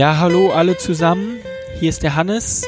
Ja, 0.00 0.16
hallo 0.16 0.50
alle 0.50 0.78
zusammen. 0.78 1.40
Hier 1.78 1.90
ist 1.90 2.02
der 2.02 2.16
Hannes. 2.16 2.64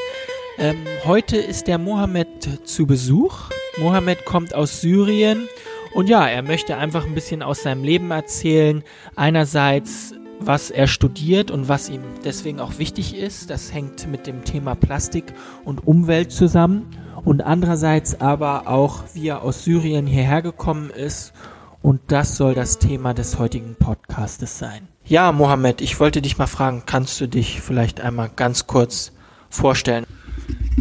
Ähm, 0.59 0.77
heute 1.07 1.39
ist 1.39 1.67
der 1.67 1.79
Mohammed 1.79 2.69
zu 2.69 2.87
Besuch. 2.87 3.49
Mohammed 3.79 4.27
kommt 4.27 4.55
aus 4.55 4.83
Syrien 4.83 5.49
und 5.95 6.11
ja, 6.11 6.29
er 6.29 6.43
möchte 6.43 6.77
einfach 6.77 7.07
ein 7.07 7.15
bisschen 7.15 7.43
aus 7.43 7.63
seinem 7.63 7.85
Leben 7.85 8.11
erzählen. 8.11 8.85
Einerseits, 9.17 10.13
was 10.41 10.71
er 10.71 10.87
studiert 10.87 11.51
und 11.51 11.71
was 11.71 11.89
ihm 11.89 12.03
deswegen 12.23 12.61
auch 12.61 12.79
wichtig 12.79 13.17
ist. 13.17 13.49
Das 13.49 13.73
hängt 13.73 14.07
mit 14.09 14.27
dem 14.27 14.45
Thema 14.45 14.75
Plastik 14.75 15.33
und 15.65 15.87
Umwelt 15.87 16.33
zusammen. 16.33 16.91
Und 17.25 17.41
andererseits 17.41 18.21
aber 18.21 18.69
auch, 18.69 19.05
wie 19.15 19.29
er 19.29 19.41
aus 19.41 19.65
Syrien 19.65 20.07
hierher 20.07 20.43
gekommen 20.43 20.91
ist. 20.91 21.33
Und 21.81 22.03
das 22.09 22.37
soll 22.37 22.53
das 22.53 22.79
Thema 22.79 23.15
des 23.15 23.39
heutigen 23.39 23.75
Podcastes 23.77 24.59
sein. 24.59 24.92
Ja, 25.05 25.33
Mohammed, 25.33 25.81
ich 25.81 25.99
wollte 25.99 26.23
dich 26.23 26.39
mal 26.39 26.47
fragen, 26.47 26.85
kannst 26.87 27.21
du 27.21 27.27
dich 27.27 27.61
vielleicht 27.61 28.01
einmal 28.01 28.31
ganz 28.35 28.69
kurz 28.69 29.13
vorstellen? 29.51 30.07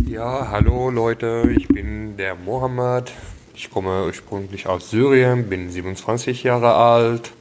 Ja, 0.08 0.48
hallo 0.52 0.92
Leute, 0.92 1.52
ich 1.58 1.68
bin 1.68 2.18
der 2.18 2.36
Mohammed. 2.36 3.12
Ich 3.56 3.72
komme 3.72 4.06
ursprünglich 4.06 4.68
aus 4.68 4.92
Syrien, 4.92 5.50
bin 5.50 5.70
27 5.72 6.44
Jahre 6.44 6.76
alt, 6.76 7.32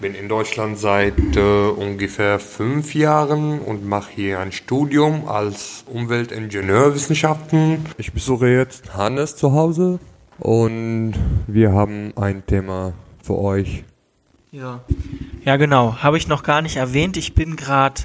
bin 0.00 0.14
in 0.14 0.28
Deutschland 0.28 0.78
seit 0.78 1.36
äh, 1.36 1.68
ungefähr 1.68 2.38
fünf 2.38 2.94
Jahren 2.94 3.58
und 3.58 3.84
mache 3.84 4.12
hier 4.14 4.38
ein 4.38 4.52
Studium 4.52 5.28
als 5.28 5.84
Umweltingenieurwissenschaften. 5.92 7.84
Ich 7.98 8.12
besuche 8.12 8.46
jetzt 8.48 8.94
Hannes 8.94 9.36
zu 9.36 9.52
Hause 9.52 9.98
und 10.38 11.14
wir 11.48 11.72
haben 11.72 12.12
ein 12.16 12.46
Thema 12.46 12.92
für 13.22 13.38
euch. 13.38 13.84
Ja. 14.52 14.82
Ja, 15.44 15.56
genau. 15.56 15.96
Habe 16.02 16.18
ich 16.18 16.28
noch 16.28 16.42
gar 16.42 16.62
nicht 16.62 16.76
erwähnt. 16.76 17.16
Ich 17.16 17.34
bin 17.34 17.56
gerade 17.56 18.02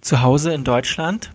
zu 0.00 0.22
Hause 0.22 0.52
in 0.52 0.64
Deutschland 0.64 1.30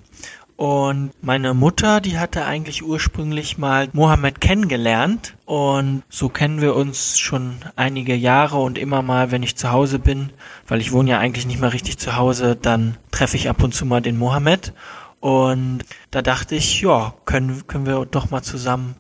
und 0.58 1.12
meine 1.22 1.54
Mutter, 1.54 2.00
die 2.00 2.18
hatte 2.18 2.46
eigentlich 2.46 2.82
ursprünglich 2.82 3.58
mal 3.58 3.90
Mohammed 3.92 4.40
kennengelernt. 4.40 5.36
Und 5.46 6.04
so 6.10 6.30
kennen 6.30 6.62
wir 6.62 6.76
uns 6.76 7.20
schon 7.20 7.58
einige 7.76 8.16
Jahre 8.16 8.58
und 8.58 8.78
immer 8.78 9.02
mal, 9.02 9.32
wenn 9.32 9.44
ich 9.44 9.58
zu 9.58 9.72
Hause 9.72 10.00
bin, 10.00 10.30
weil 10.68 10.80
ich 10.80 10.94
wohne 10.94 11.12
ja 11.12 11.20
eigentlich 11.20 11.46
nicht 11.46 11.60
mehr 11.60 11.74
richtig 11.74 11.98
zu 11.98 12.16
Hause, 12.16 12.56
dann 12.56 12.98
treffe 13.12 13.36
ich 13.36 13.50
ab 13.50 13.62
und 13.64 13.74
zu 13.74 13.86
mal 13.86 14.02
den 14.02 14.18
Mohammed. 14.18 14.74
Und 15.20 15.80
da 16.12 16.22
dachte 16.22 16.56
ich, 16.56 16.82
ja, 16.82 17.14
können, 17.26 17.68
können 17.68 17.86
wir 17.86 18.06
doch 18.06 18.30
mal 18.30 18.42
zusammen 18.42 18.96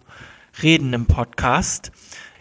reden 0.61 0.91
im 0.91 1.05
Podcast. 1.05 1.91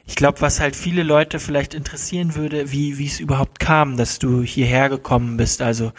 Ich 0.07 0.17
glaube, 0.17 0.43
was 0.43 0.61
halt 0.61 0.77
viele 0.77 1.03
Leute 1.03 1.41
vielleicht 1.41 1.73
interessieren 1.73 2.35
würde, 2.35 2.71
wie, 2.71 3.07
es 3.07 3.21
überhaupt 3.21 3.59
kam, 3.59 3.97
dass 3.97 4.19
du 4.19 4.43
hierher 4.43 4.91
gekommen 4.91 5.39
bist. 5.39 5.63
Also 5.63 5.93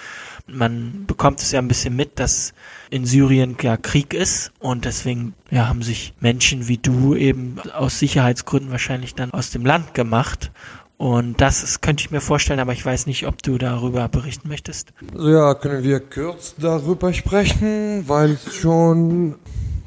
man 0.48 1.06
bekommt 1.08 1.42
es 1.42 1.52
ja 1.52 1.60
ein 1.60 1.68
bisschen 1.68 1.96
mit, 1.96 2.20
dass 2.20 2.54
in 2.92 3.06
Syrien 3.06 3.58
ja 3.62 3.78
Krieg 3.78 4.14
ist 4.14 4.52
und 4.60 4.86
deswegen 4.86 5.34
ja, 5.50 5.68
haben 5.68 5.82
sich 5.82 6.14
Menschen 6.20 6.68
wie 6.68 6.78
du 6.78 7.16
eben 7.16 7.60
aus 7.74 7.98
Sicherheitsgründen 7.98 8.72
wahrscheinlich 8.72 9.16
dann 9.16 9.32
aus 9.32 9.50
dem 9.50 9.66
Land 9.66 9.96
gemacht. 9.96 10.52
Und 10.98 11.42
das 11.42 11.64
ist, 11.64 11.82
könnte 11.82 12.02
ich 12.02 12.12
mir 12.12 12.22
vorstellen, 12.22 12.60
aber 12.60 12.72
ich 12.72 12.86
weiß 12.86 13.06
nicht, 13.08 13.28
ob 13.28 13.42
du 13.42 13.58
darüber 13.58 14.08
berichten 14.08 14.48
möchtest. 14.48 14.94
Ja, 15.18 15.54
können 15.56 15.84
wir 15.84 16.00
kurz 16.00 16.56
darüber 16.58 17.12
sprechen, 17.12 18.08
weil 18.08 18.32
es 18.32 18.56
schon 18.56 19.36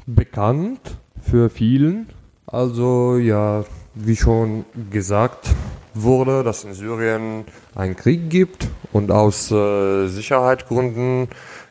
bekannt 0.05 0.79
für 1.21 1.49
vielen. 1.49 2.07
Also 2.45 3.17
ja, 3.17 3.63
wie 3.95 4.15
schon 4.15 4.65
gesagt 4.91 5.49
wurde, 5.93 6.43
dass 6.43 6.63
in 6.63 6.73
Syrien 6.73 7.45
einen 7.75 7.95
Krieg 7.95 8.29
gibt 8.29 8.67
und 8.93 9.11
aus 9.11 9.51
äh, 9.51 10.07
Sicherheitsgründen 10.07 11.27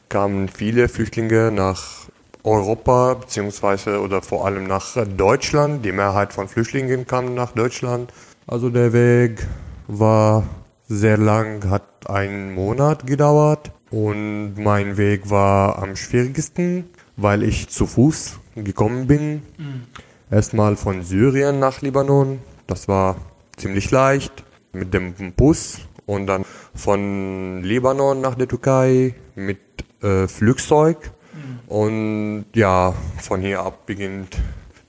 kamen 0.09 0.49
viele 0.49 0.89
Flüchtlinge 0.89 1.51
nach 1.53 2.09
Europa 2.45 3.15
beziehungsweise 3.15 4.01
oder 4.01 4.23
vor 4.23 4.47
allem 4.47 4.65
nach 4.65 4.97
Deutschland. 5.17 5.85
Die 5.85 5.93
Mehrheit 5.93 6.33
von 6.33 6.49
Flüchtlingen 6.49 7.07
kam 7.07 7.35
nach 7.35 7.53
Deutschland. 7.53 8.13
Also 8.47 8.71
der 8.71 8.93
Weg 8.93 9.47
war 9.87 10.45
sehr 10.89 11.19
lang, 11.19 11.69
hat 11.69 12.09
einen 12.09 12.55
Monat 12.55 13.07
gedauert 13.07 13.71
und 13.91 14.55
mein 14.57 14.97
Weg 14.97 15.29
war 15.31 15.83
am 15.83 15.97
schwierigsten, 15.97 16.89
weil 17.17 17.43
ich 17.43 17.69
zu 17.69 17.87
Fuß 17.87 18.39
gekommen 18.55 19.07
bin. 19.07 19.43
Mhm. 19.59 19.83
Erstmal 20.31 20.77
von 20.77 21.03
Syrien 21.03 21.59
nach 21.59 21.81
Libanon, 21.81 22.41
das 22.67 22.87
war 22.87 23.17
ziemlich 23.57 23.91
leicht 23.91 24.45
mit 24.73 24.93
dem 24.93 25.15
Bus 25.33 25.79
und 26.05 26.27
dann 26.27 26.45
von 26.75 27.63
Libanon 27.63 28.21
nach 28.21 28.35
der 28.35 28.47
Türkei 28.47 29.15
mit 29.35 29.59
äh, 30.03 30.29
Flugzeug. 30.29 30.99
Mhm. 31.33 31.59
Und 31.69 32.45
ja, 32.55 32.93
von 33.19 33.41
hier 33.41 33.61
ab 33.61 33.87
beginnt 33.87 34.37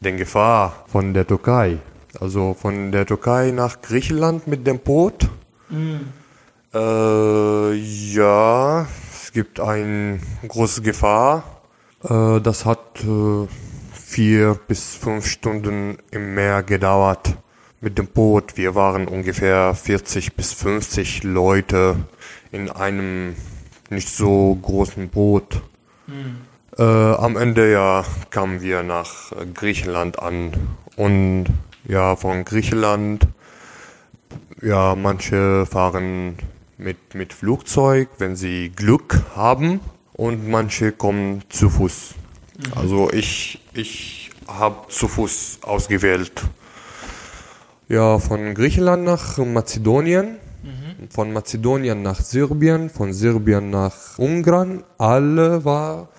die 0.01 0.11
Gefahr 0.11 0.83
von 0.87 1.13
der 1.13 1.25
Türkei. 1.25 1.77
Also 2.19 2.53
von 2.53 2.91
der 2.91 3.05
Türkei 3.05 3.51
nach 3.51 3.81
Griechenland 3.81 4.45
mit 4.45 4.67
dem 4.67 4.79
Boot. 4.79 5.29
Mhm. 5.69 6.01
Äh, 6.73 7.73
ja, 7.73 8.87
es 9.11 9.31
gibt 9.31 9.61
eine 9.61 10.19
große 10.47 10.81
Gefahr. 10.81 11.43
Äh, 12.03 12.41
das 12.41 12.65
hat 12.65 13.03
äh, 13.03 13.47
vier 14.09 14.59
bis 14.67 14.95
fünf 14.95 15.27
Stunden 15.27 15.99
im 16.09 16.33
Meer 16.33 16.63
gedauert 16.63 17.35
mit 17.79 17.99
dem 17.99 18.07
Boot. 18.07 18.57
Wir 18.57 18.73
waren 18.73 19.07
ungefähr 19.07 19.75
40 19.75 20.33
bis 20.33 20.51
50 20.53 21.23
Leute 21.23 21.95
in 22.51 22.71
einem 22.71 23.35
nicht 23.91 24.09
so 24.09 24.57
großen 24.59 25.09
Boot. 25.09 25.61
Mhm. 26.07 26.37
Äh, 26.75 26.83
am 26.83 27.37
Ende 27.37 27.71
ja 27.71 28.03
kamen 28.31 28.63
wir 28.63 28.81
nach 28.81 29.31
Griechenland 29.53 30.17
an 30.17 30.53
und 30.95 31.45
ja 31.87 32.15
von 32.15 32.45
Griechenland 32.45 33.27
ja 34.59 34.95
manche 34.95 35.67
fahren 35.67 36.35
mit 36.79 37.13
mit 37.13 37.31
Flugzeug, 37.31 38.09
wenn 38.17 38.35
sie 38.35 38.71
Glück 38.75 39.21
haben 39.35 39.81
und 40.13 40.49
manche 40.49 40.91
kommen 40.91 41.43
zu 41.49 41.69
Fuß. 41.69 42.15
Mhm. 42.59 42.73
Also 42.75 43.11
ich 43.11 43.59
ich 43.73 44.29
habe 44.47 44.87
zu 44.89 45.07
Fuß 45.07 45.59
ausgewählt. 45.63 46.43
Ja, 47.87 48.19
von 48.19 48.53
Griechenland 48.53 49.03
nach 49.03 49.37
Mazedonien 49.37 50.37
von 51.09 51.31
Mazedonien 51.31 52.01
nach 52.01 52.19
Serbien, 52.19 52.89
von 52.89 53.13
Serbien 53.13 53.69
nach 53.69 54.17
Ungarn, 54.17 54.83
alle 54.97 55.63
war 55.63 56.09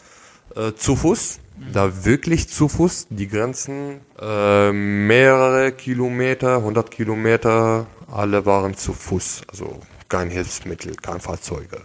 äh, 0.57 0.73
zu 0.73 0.97
Fuß, 0.97 1.39
mhm. 1.59 1.73
da 1.73 2.05
wirklich 2.05 2.49
zu 2.49 2.69
Fuß, 2.69 3.09
die 3.11 3.29
Grenzen 3.29 4.01
äh, 4.21 4.73
mehrere 4.73 5.73
Kilometer, 5.73 6.57
100 6.57 6.91
Kilometer, 6.91 7.87
alle 8.11 8.47
waren 8.47 8.77
zu 8.77 8.93
Fuß, 8.93 9.43
also 9.49 9.81
kein 10.09 10.31
Hilfsmittel, 10.31 10.95
kein 10.97 11.21
Fahrzeuge. 11.21 11.83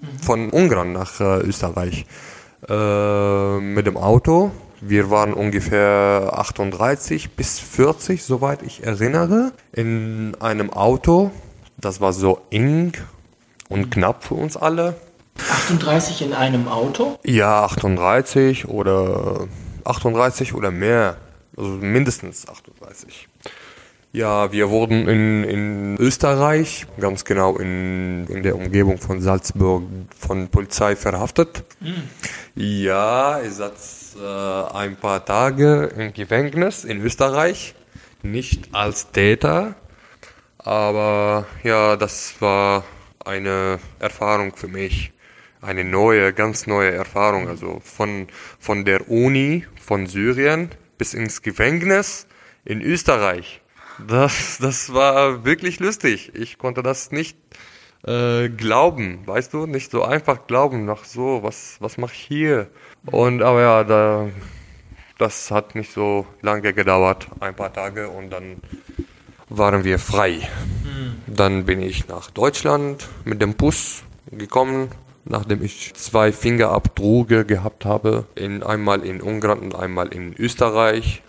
Mhm. 0.00 0.18
Von 0.20 0.50
Ungarn 0.50 0.92
nach 0.92 1.20
äh, 1.20 1.40
Österreich 1.40 2.06
äh, 2.68 3.58
mit 3.60 3.86
dem 3.86 3.96
Auto, 3.96 4.50
wir 4.80 5.10
waren 5.10 5.32
ungefähr 5.32 6.32
38 6.34 7.32
bis 7.32 7.58
40, 7.58 8.22
soweit 8.22 8.62
ich 8.62 8.84
erinnere, 8.84 9.52
in 9.72 10.36
einem 10.40 10.70
Auto 10.70 11.30
das 11.84 12.00
war 12.00 12.12
so 12.12 12.40
eng 12.50 12.92
und 13.68 13.90
knapp 13.90 14.24
für 14.24 14.34
uns 14.34 14.56
alle. 14.56 14.96
38 15.50 16.22
in 16.22 16.32
einem 16.32 16.68
Auto? 16.68 17.18
Ja, 17.24 17.64
38 17.64 18.68
oder 18.68 19.48
38 19.84 20.54
oder 20.54 20.70
mehr. 20.70 21.16
Also 21.56 21.70
mindestens 21.70 22.48
38. 22.48 23.28
Ja, 24.14 24.52
wir 24.52 24.70
wurden 24.70 25.08
in, 25.08 25.42
in 25.42 25.96
Österreich, 25.98 26.86
ganz 27.00 27.24
genau 27.24 27.56
in, 27.56 28.28
in 28.28 28.44
der 28.44 28.54
Umgebung 28.54 28.98
von 28.98 29.20
Salzburg, 29.20 29.82
von 30.16 30.46
Polizei 30.46 30.94
verhaftet. 30.94 31.64
Mhm. 31.80 32.04
Ja, 32.54 33.40
ich 33.42 33.54
saß 33.54 34.16
äh, 34.22 34.76
ein 34.76 34.94
paar 34.94 35.24
Tage 35.24 35.90
im 35.96 36.12
Gefängnis 36.12 36.84
in 36.84 37.02
Österreich, 37.02 37.74
nicht 38.22 38.72
als 38.72 39.10
Täter, 39.10 39.74
aber 40.58 41.46
ja, 41.64 41.96
das 41.96 42.36
war 42.38 42.84
eine 43.24 43.80
Erfahrung 43.98 44.54
für 44.54 44.68
mich. 44.68 45.10
Eine 45.60 45.82
neue, 45.82 46.32
ganz 46.32 46.68
neue 46.68 46.92
Erfahrung. 46.92 47.48
Also 47.48 47.80
von, 47.82 48.28
von 48.60 48.84
der 48.84 49.10
Uni 49.10 49.66
von 49.84 50.06
Syrien 50.06 50.70
bis 50.98 51.14
ins 51.14 51.42
Gefängnis 51.42 52.28
in 52.64 52.80
Österreich. 52.80 53.60
Das, 54.06 54.58
das 54.60 54.92
war 54.92 55.44
wirklich 55.44 55.80
lustig. 55.80 56.32
Ich 56.34 56.58
konnte 56.58 56.82
das 56.82 57.12
nicht 57.12 57.36
äh, 58.06 58.48
glauben, 58.48 59.26
weißt 59.26 59.52
du, 59.52 59.66
nicht 59.66 59.90
so 59.90 60.02
einfach 60.02 60.46
glauben 60.46 60.84
nach 60.84 61.04
so, 61.04 61.42
was, 61.42 61.76
was 61.80 61.96
mache 61.96 62.12
ich 62.14 62.20
hier? 62.20 62.68
Und 63.06 63.42
aber 63.42 63.60
ja, 63.60 63.84
da, 63.84 64.28
das 65.18 65.50
hat 65.50 65.74
nicht 65.74 65.92
so 65.92 66.26
lange 66.42 66.72
gedauert, 66.72 67.28
ein 67.40 67.54
paar 67.54 67.72
Tage 67.72 68.08
und 68.08 68.30
dann 68.30 68.56
waren 69.48 69.84
wir 69.84 69.98
frei. 69.98 70.48
Mhm. 70.84 71.22
Dann 71.26 71.64
bin 71.64 71.82
ich 71.82 72.08
nach 72.08 72.30
Deutschland 72.30 73.08
mit 73.24 73.40
dem 73.40 73.54
Bus 73.54 74.02
gekommen 74.30 74.90
nachdem 75.24 75.62
ich 75.62 75.94
zwei 75.94 76.32
Fingerabdrucke 76.32 77.44
gehabt 77.44 77.84
habe, 77.84 78.26
in, 78.34 78.62
einmal 78.62 79.04
in 79.04 79.20
Ungarn 79.20 79.58
und 79.58 79.74
einmal 79.74 80.08
in 80.08 80.34
Österreich. 80.38 81.22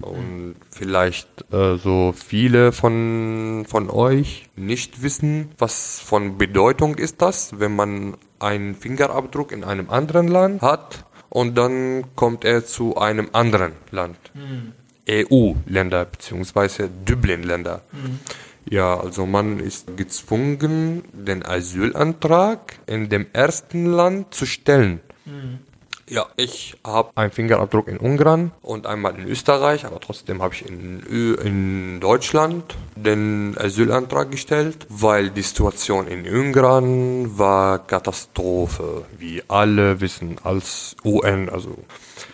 Und 0.00 0.56
vielleicht 0.70 1.28
äh, 1.52 1.76
so 1.76 2.14
viele 2.16 2.72
von, 2.72 3.64
von 3.68 3.90
euch 3.90 4.48
nicht 4.56 5.02
wissen, 5.02 5.50
was 5.58 6.00
von 6.00 6.38
Bedeutung 6.38 6.96
ist 6.96 7.20
das, 7.20 7.58
wenn 7.60 7.76
man 7.76 8.16
einen 8.38 8.74
Fingerabdruck 8.74 9.52
in 9.52 9.64
einem 9.64 9.90
anderen 9.90 10.28
Land 10.28 10.62
hat 10.62 11.04
und 11.28 11.56
dann 11.56 12.04
kommt 12.16 12.44
er 12.44 12.64
zu 12.64 12.96
einem 12.96 13.28
anderen 13.32 13.72
Land. 13.90 14.16
Mhm. 14.34 14.72
EU-Länder 15.08 16.04
bzw. 16.04 16.88
Dublin-Länder. 17.04 17.82
Mhm. 17.92 18.20
Ja, 18.68 18.98
also 19.00 19.26
man 19.26 19.58
ist 19.58 19.96
gezwungen, 19.96 21.04
den 21.12 21.44
Asylantrag 21.44 22.78
in 22.86 23.08
dem 23.08 23.26
ersten 23.32 23.86
Land 23.86 24.34
zu 24.34 24.46
stellen. 24.46 25.00
Mhm. 25.24 25.60
Ja, 26.10 26.26
ich 26.34 26.74
habe 26.82 27.12
einen 27.14 27.30
Fingerabdruck 27.30 27.86
in 27.86 27.96
Ungarn 27.96 28.50
und 28.62 28.84
einmal 28.84 29.14
in 29.14 29.28
Österreich, 29.28 29.84
aber 29.84 30.00
trotzdem 30.00 30.42
habe 30.42 30.52
ich 30.52 30.66
in, 30.66 31.04
in 31.06 32.00
Deutschland 32.00 32.74
den 32.96 33.56
Asylantrag 33.56 34.28
gestellt, 34.28 34.88
weil 34.88 35.30
die 35.30 35.42
Situation 35.42 36.08
in 36.08 36.28
Ungarn 36.28 37.38
war 37.38 37.78
Katastrophe, 37.78 39.04
wie 39.18 39.44
alle 39.46 40.00
wissen, 40.00 40.38
als 40.42 40.96
UN. 41.04 41.48
Also 41.48 41.78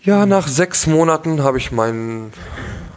ja, 0.02 0.24
nach 0.24 0.48
sechs 0.48 0.86
Monaten 0.86 1.42
habe 1.42 1.58
ich 1.58 1.70
meinen 1.70 2.32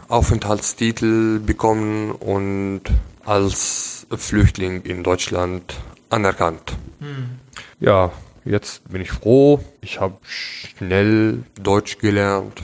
Aufenthaltstitel 0.08 1.40
bekommen 1.40 2.12
und 2.12 2.84
als 3.26 4.06
Flüchtling 4.16 4.80
in 4.84 5.02
Deutschland 5.02 5.76
anerkannt. 6.08 6.72
Hm. 7.00 7.38
Ja, 7.80 8.12
jetzt 8.44 8.88
bin 8.90 9.02
ich 9.02 9.10
froh. 9.10 9.60
Ich 9.80 10.00
habe 10.00 10.16
schnell 10.22 11.42
Deutsch 11.60 11.98
gelernt. 11.98 12.62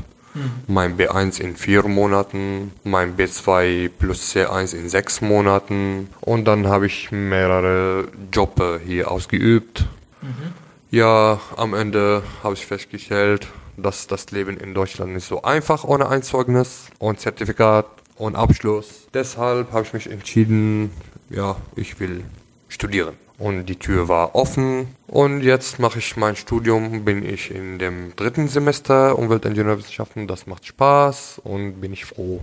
Mein 0.66 0.98
B1 0.98 1.40
in 1.40 1.56
vier 1.56 1.88
Monaten, 1.88 2.72
mein 2.84 3.16
B2 3.16 3.88
plus 3.88 4.34
C1 4.34 4.76
in 4.76 4.90
sechs 4.90 5.22
Monaten. 5.22 6.10
Und 6.20 6.44
dann 6.44 6.66
habe 6.66 6.86
ich 6.86 7.10
mehrere 7.10 8.08
Jobs 8.32 8.80
hier 8.86 9.10
ausgeübt. 9.10 9.86
Mhm. 10.20 10.52
Ja, 10.90 11.40
am 11.56 11.72
Ende 11.72 12.22
habe 12.42 12.54
ich 12.54 12.66
festgestellt, 12.66 13.48
dass 13.76 14.06
das 14.06 14.30
Leben 14.30 14.56
in 14.56 14.74
Deutschland 14.74 15.14
nicht 15.14 15.26
so 15.26 15.42
einfach 15.42 15.84
ohne 15.84 16.08
ein 16.08 16.22
Zeugnis 16.22 16.86
und 16.98 17.20
Zertifikat 17.20 17.86
und 18.16 18.36
Abschluss. 18.36 19.08
Deshalb 19.14 19.72
habe 19.72 19.84
ich 19.84 19.92
mich 19.92 20.10
entschieden, 20.10 20.90
ja, 21.30 21.56
ich 21.76 21.98
will 21.98 22.24
studieren. 22.68 23.14
Und 23.38 23.66
die 23.66 23.76
Tür 23.76 24.08
war 24.08 24.34
offen. 24.34 24.88
Und 25.06 25.42
jetzt 25.42 25.78
mache 25.78 25.98
ich 25.98 26.16
mein 26.16 26.36
Studium, 26.36 27.04
bin 27.04 27.24
ich 27.24 27.50
in 27.50 27.78
dem 27.78 28.16
dritten 28.16 28.48
Semester 28.48 29.18
Umweltingenieurwissenschaften, 29.18 30.26
das 30.26 30.46
macht 30.46 30.66
Spaß. 30.66 31.40
Und 31.44 31.80
bin 31.80 31.92
ich 31.92 32.04
froh. 32.04 32.40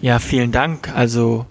Ja, 0.00 0.18
vielen 0.18 0.52
Dank. 0.52 0.90
Also 0.94 1.46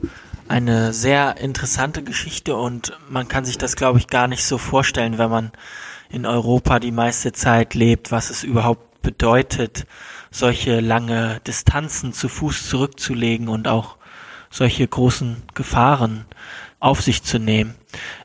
eine 0.47 0.93
sehr 0.93 1.37
interessante 1.37 2.03
Geschichte. 2.03 2.55
Und 2.55 2.97
man 3.09 3.27
kann 3.27 3.45
sich 3.45 3.57
das, 3.57 3.75
glaube 3.75 3.99
ich, 3.99 4.07
gar 4.07 4.27
nicht 4.27 4.43
so 4.43 4.57
vorstellen, 4.57 5.17
wenn 5.17 5.29
man 5.29 5.51
in 6.09 6.25
Europa 6.25 6.79
die 6.79 6.91
meiste 6.91 7.33
Zeit 7.33 7.73
lebt, 7.73 8.11
was 8.11 8.29
es 8.29 8.43
überhaupt 8.43 9.01
bedeutet, 9.01 9.85
solche 10.31 10.79
lange 10.79 11.39
Distanzen 11.47 12.13
zu 12.13 12.29
Fuß 12.29 12.69
zurückzulegen 12.69 13.47
und 13.47 13.67
auch 13.67 13.97
solche 14.49 14.87
großen 14.87 15.43
Gefahren 15.53 16.25
auf 16.79 17.01
sich 17.01 17.23
zu 17.23 17.39
nehmen. 17.39 17.75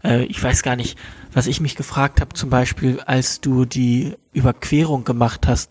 Äh, 0.05 0.25
ich 0.25 0.43
weiß 0.43 0.63
gar 0.63 0.77
nicht, 0.77 0.99
was 1.33 1.47
ich 1.47 1.61
mich 1.61 1.77
gefragt 1.77 2.21
habe, 2.21 2.35
zum 2.35 2.51
Beispiel, 2.51 3.01
als 3.01 3.41
du 3.41 3.65
die 3.65 4.15
Überquerung 4.33 5.05
gemacht 5.05 5.47
hast, 5.47 5.71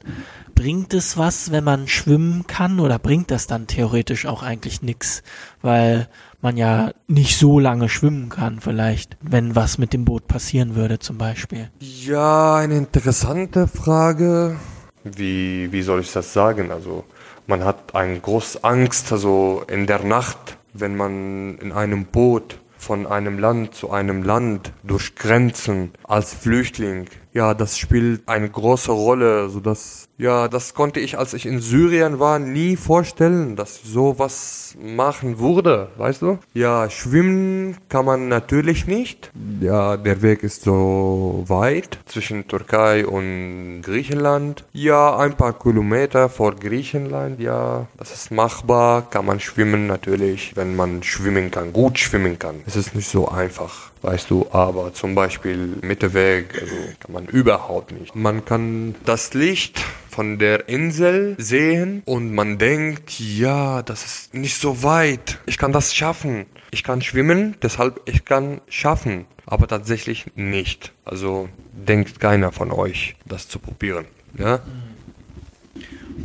bringt 0.56 0.94
es 0.94 1.18
was, 1.18 1.52
wenn 1.52 1.64
man 1.64 1.88
schwimmen 1.88 2.46
kann 2.48 2.80
oder 2.80 3.00
bringt 3.00 3.32
das 3.32 3.48
dann 3.48 3.68
theoretisch 3.68 4.26
auch 4.26 4.44
eigentlich 4.44 4.82
nichts, 4.82 5.24
weil 5.62 6.08
man 6.42 6.58
ja 6.58 6.92
nicht 7.08 7.38
so 7.38 7.60
lange 7.60 7.90
schwimmen 7.90 8.30
kann 8.30 8.60
vielleicht, 8.60 9.18
wenn 9.22 9.56
was 9.56 9.78
mit 9.78 9.94
dem 9.94 10.06
Boot 10.06 10.28
passieren 10.28 10.76
würde 10.76 11.00
zum 11.00 11.18
Beispiel? 11.18 11.70
Ja, 11.80 12.56
eine 12.58 12.78
interessante 12.78 13.68
Frage 13.68 14.58
wie, 15.04 15.72
wie 15.72 15.82
soll 15.82 16.02
ich 16.02 16.12
das 16.12 16.34
sagen? 16.34 16.72
Also 16.72 17.04
man 17.48 17.64
hat 17.64 17.96
eine 17.96 18.20
große 18.20 18.64
Angst, 18.64 19.12
also 19.12 19.64
in 19.68 19.88
der 19.88 20.04
Nacht, 20.04 20.58
wenn 20.74 20.96
man 20.96 21.58
in 21.58 21.72
einem 21.72 22.06
Boot 22.06 22.60
von 22.82 23.06
einem 23.06 23.38
Land 23.38 23.76
zu 23.76 23.92
einem 23.92 24.24
Land 24.24 24.74
durch 24.82 25.14
Grenzen 25.14 25.92
als 26.04 26.34
Flüchtling, 26.34 27.06
ja, 27.34 27.54
das 27.54 27.78
spielt 27.78 28.28
eine 28.28 28.50
große 28.50 28.92
Rolle, 28.92 29.50
so 29.50 29.60
dass 29.60 30.10
ja, 30.22 30.48
das 30.48 30.76
konnte 30.76 31.00
ich, 31.00 31.18
als 31.18 31.34
ich 31.34 31.48
in 31.48 31.60
Syrien 31.62 32.20
war, 32.20 32.38
nie 32.38 32.76
vorstellen, 32.76 33.56
dass 33.56 33.82
sowas 33.82 34.76
machen 34.80 35.40
würde, 35.40 35.88
weißt 35.98 36.22
du? 36.22 36.38
Ja, 36.54 36.92
schwimmen 36.92 37.78
kann 37.90 38.06
man 38.06 38.28
natürlich 38.28 38.86
nicht. 38.86 39.32
Ja, 39.62 39.98
der 39.98 40.22
Weg 40.22 40.44
ist 40.44 40.62
so 40.62 41.44
weit 41.48 41.98
zwischen 42.06 42.48
Türkei 42.48 43.04
und 43.04 43.82
Griechenland. 43.82 44.64
Ja, 44.74 45.18
ein 45.18 45.36
paar 45.36 45.58
Kilometer 45.58 46.30
vor 46.30 46.54
Griechenland, 46.54 47.40
ja, 47.40 47.88
das 47.98 48.14
ist 48.14 48.30
machbar. 48.30 49.10
Kann 49.10 49.26
man 49.26 49.40
schwimmen 49.40 49.88
natürlich, 49.88 50.56
wenn 50.56 50.76
man 50.76 51.02
schwimmen 51.02 51.50
kann, 51.50 51.74
gut 51.74 51.98
schwimmen 51.98 52.38
kann. 52.38 52.62
Es 52.68 52.76
ist 52.76 52.94
nicht 52.94 53.10
so 53.10 53.28
einfach 53.28 53.91
weißt 54.02 54.30
du, 54.30 54.48
aber 54.52 54.94
zum 54.94 55.16
Beispiel 55.16 55.78
Mittelweg, 55.82 56.62
also 56.62 56.76
kann 57.00 57.14
man 57.14 57.26
überhaupt 57.28 57.92
nicht. 57.92 58.16
Man 58.16 58.46
kann 58.46 58.96
das 59.06 59.34
Licht 59.34 59.84
von 60.10 60.40
der 60.40 60.68
Insel 60.68 61.36
sehen 61.38 62.02
und 62.06 62.34
man 62.34 62.58
denkt, 62.58 63.20
ja, 63.20 63.82
das 63.82 64.06
ist 64.06 64.34
nicht 64.34 64.60
so 64.60 64.84
weit. 64.84 65.40
Ich 65.46 65.58
kann 65.58 65.72
das 65.72 65.96
schaffen. 65.96 66.46
Ich 66.72 66.84
kann 66.84 67.02
schwimmen, 67.02 67.56
deshalb 67.62 68.02
ich 68.06 68.26
kann 68.26 68.62
schaffen. 68.68 69.26
Aber 69.46 69.68
tatsächlich 69.68 70.26
nicht. 70.36 70.94
Also 71.06 71.50
denkt 71.74 72.20
keiner 72.20 72.52
von 72.52 72.72
euch, 72.72 73.16
das 73.26 73.48
zu 73.48 73.60
probieren. 73.60 74.06
Ja? 74.38 74.60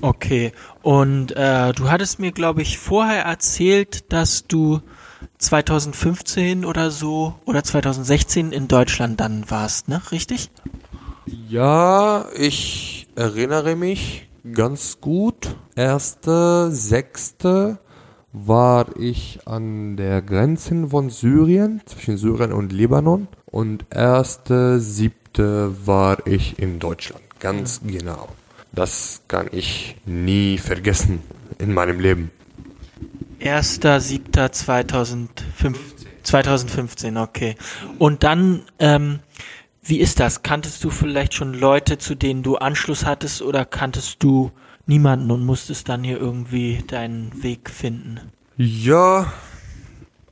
Okay. 0.00 0.52
Und 0.82 1.32
äh, 1.32 1.72
du 1.72 1.90
hattest 1.90 2.18
mir, 2.18 2.32
glaube 2.32 2.62
ich, 2.62 2.78
vorher 2.78 3.24
erzählt, 3.24 4.12
dass 4.12 4.46
du 4.46 4.80
2015 5.38 6.64
oder 6.64 6.90
so 6.90 7.34
oder 7.44 7.62
2016 7.62 8.52
in 8.52 8.68
Deutschland 8.68 9.20
dann 9.20 9.50
warst, 9.50 9.88
ne? 9.88 10.02
Richtig? 10.12 10.50
Ja, 11.26 12.26
ich 12.36 13.08
erinnere 13.16 13.76
mich 13.76 14.28
ganz 14.52 15.00
gut. 15.00 15.56
Erste, 15.74 16.70
sechste 16.70 17.78
war 18.32 18.96
ich 18.98 19.40
an 19.46 19.96
der 19.96 20.22
Grenze 20.22 20.88
von 20.88 21.10
Syrien, 21.10 21.80
zwischen 21.86 22.18
Syrien 22.18 22.52
und 22.52 22.72
Libanon. 22.72 23.28
Und 23.46 23.86
erste, 23.90 24.78
siebte 24.78 25.74
war 25.86 26.26
ich 26.26 26.58
in 26.58 26.78
Deutschland. 26.78 27.22
Ganz 27.40 27.80
genau. 27.84 28.28
Das 28.72 29.22
kann 29.26 29.48
ich 29.52 29.96
nie 30.04 30.58
vergessen 30.58 31.22
in 31.58 31.72
meinem 31.72 31.98
Leben. 31.98 32.30
1.7.2015. 33.50 35.74
2015, 36.22 37.18
okay. 37.18 37.56
Und 37.98 38.24
dann 38.24 38.62
ähm, 38.80 39.20
wie 39.88 40.00
ist 40.00 40.18
das? 40.18 40.42
Kanntest 40.42 40.82
du 40.82 40.90
vielleicht 40.90 41.34
schon 41.34 41.54
Leute, 41.54 41.96
zu 41.96 42.16
denen 42.16 42.42
du 42.42 42.56
Anschluss 42.56 43.06
hattest 43.06 43.40
oder 43.40 43.64
kanntest 43.64 44.20
du 44.20 44.50
niemanden 44.86 45.30
und 45.30 45.46
musstest 45.46 45.88
dann 45.88 46.02
hier 46.02 46.18
irgendwie 46.18 46.82
deinen 46.88 47.44
Weg 47.44 47.70
finden? 47.70 48.20
Ja, 48.56 49.32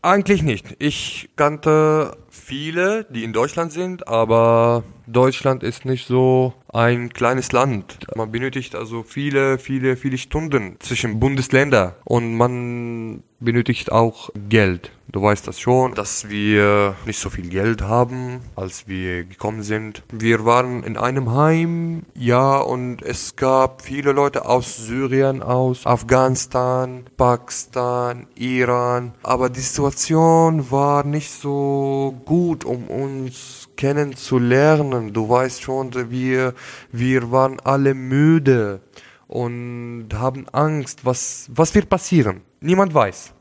eigentlich 0.02 0.42
nicht. 0.42 0.74
Ich 0.80 1.30
kannte 1.36 2.16
viele, 2.44 3.04
die 3.04 3.24
in 3.24 3.32
Deutschland 3.32 3.72
sind, 3.72 4.06
aber 4.06 4.84
Deutschland 5.06 5.62
ist 5.62 5.84
nicht 5.84 6.06
so 6.06 6.52
ein 6.68 7.10
kleines 7.12 7.52
Land. 7.52 7.98
Man 8.14 8.30
benötigt 8.32 8.74
also 8.74 9.02
viele, 9.02 9.58
viele, 9.58 9.96
viele 9.96 10.18
Stunden 10.18 10.76
zwischen 10.80 11.20
Bundesländern 11.20 11.94
und 12.04 12.36
man 12.36 13.22
benötigt 13.44 13.92
auch 13.92 14.30
Geld. 14.48 14.90
Du 15.14 15.22
weißt 15.22 15.46
das 15.46 15.60
schon, 15.60 15.94
dass 15.94 16.28
wir 16.28 16.96
nicht 17.06 17.20
so 17.20 17.30
viel 17.30 17.48
Geld 17.48 17.82
haben, 17.82 18.40
als 18.56 18.88
wir 18.88 19.22
gekommen 19.24 19.62
sind. 19.62 20.02
Wir 20.10 20.44
waren 20.44 20.82
in 20.82 20.96
einem 20.96 21.32
Heim, 21.32 22.02
ja, 22.16 22.58
und 22.58 23.00
es 23.00 23.36
gab 23.36 23.82
viele 23.82 24.10
Leute 24.10 24.46
aus 24.46 24.76
Syrien, 24.76 25.40
aus 25.40 25.86
Afghanistan, 25.86 27.04
Pakistan, 27.16 28.26
Iran. 28.34 29.12
Aber 29.22 29.50
die 29.50 29.60
Situation 29.60 30.72
war 30.72 31.04
nicht 31.04 31.30
so 31.30 32.20
gut, 32.24 32.64
um 32.64 32.88
uns 32.88 33.68
kennenzulernen. 33.76 35.12
Du 35.12 35.28
weißt 35.28 35.62
schon, 35.62 35.92
wir, 36.10 36.54
wir 36.90 37.30
waren 37.30 37.60
alle 37.60 37.94
müde 37.94 38.80
und 39.28 40.08
haben 40.14 40.48
Angst, 40.50 41.04
was, 41.04 41.48
was 41.54 41.74
wird 41.74 41.88
passieren. 41.88 42.40
Niemand 42.60 42.94
weiß. 42.94 43.33